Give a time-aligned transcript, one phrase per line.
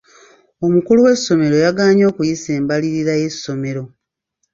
[0.65, 3.83] Omukulu w'essomero yagaanye okuyisa embalirira y'essomero.